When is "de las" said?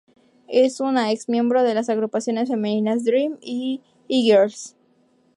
1.61-1.87